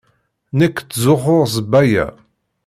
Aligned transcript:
Nekk 0.57 0.77
ttzuxxuɣ 0.81 1.43
s 1.55 1.55
Baya. 1.71 2.05